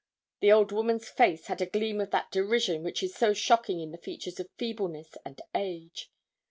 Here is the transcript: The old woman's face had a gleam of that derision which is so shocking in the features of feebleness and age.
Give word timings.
The 0.39 0.51
old 0.51 0.71
woman's 0.71 1.09
face 1.09 1.45
had 1.45 1.61
a 1.61 1.67
gleam 1.67 2.01
of 2.01 2.09
that 2.09 2.31
derision 2.31 2.81
which 2.81 3.03
is 3.03 3.13
so 3.13 3.35
shocking 3.35 3.79
in 3.81 3.91
the 3.91 3.99
features 3.99 4.39
of 4.39 4.49
feebleness 4.57 5.13
and 5.23 5.39
age. 5.53 6.09